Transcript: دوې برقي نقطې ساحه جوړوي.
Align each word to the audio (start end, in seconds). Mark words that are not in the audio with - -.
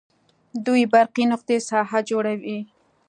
دوې 0.65 0.83
برقي 0.93 1.23
نقطې 1.31 1.57
ساحه 1.69 1.99
جوړوي. 2.09 2.59